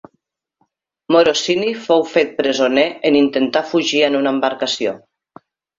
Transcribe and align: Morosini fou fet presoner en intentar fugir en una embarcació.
Morosini 1.15 1.69
fou 1.85 2.03
fet 2.15 2.33
presoner 2.41 2.89
en 3.11 3.21
intentar 3.23 3.67
fugir 3.75 4.05
en 4.11 4.23
una 4.23 4.37
embarcació. 4.39 5.01